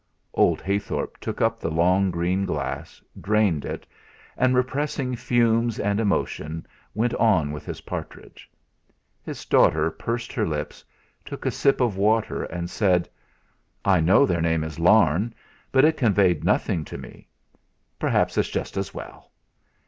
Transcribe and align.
Old 0.33 0.61
Heythorp 0.61 1.17
took 1.19 1.41
up 1.41 1.59
the 1.59 1.69
long 1.69 2.09
green 2.09 2.43
glass, 2.43 3.03
drained 3.21 3.65
it, 3.65 3.85
and 4.35 4.55
repressing 4.55 5.15
fumes 5.15 5.77
and 5.79 5.99
emotion 5.99 6.65
went 6.95 7.13
on 7.13 7.51
with 7.51 7.67
his 7.67 7.81
partridge. 7.81 8.49
His 9.21 9.45
daughter 9.45 9.91
pursed 9.91 10.33
her 10.33 10.47
lips, 10.47 10.83
took 11.23 11.45
a 11.45 11.51
sip 11.51 11.79
of 11.79 11.97
water, 11.97 12.45
and 12.45 12.67
said: 12.67 13.07
"I 13.85 13.99
know 13.99 14.25
their 14.25 14.41
name 14.41 14.63
is 14.63 14.79
Larne, 14.79 15.35
but 15.71 15.85
it 15.85 15.97
conveyed 15.97 16.43
nothing 16.43 16.83
to 16.85 16.97
me; 16.97 17.27
perhaps 17.99 18.39
it's 18.39 18.49
just 18.49 18.77
as 18.77 18.95
well." 18.95 19.29